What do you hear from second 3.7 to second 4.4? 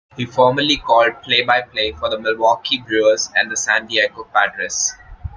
Diego